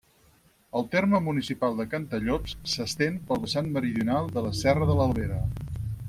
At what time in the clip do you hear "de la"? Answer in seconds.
4.39-4.55